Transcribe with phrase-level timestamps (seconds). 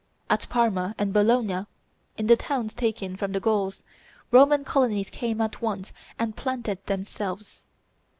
[0.31, 1.67] At Parma and Bologna,
[2.17, 3.83] in the towns taken from the Gauls,
[4.31, 7.65] Roman colonies came at once and planted them selves.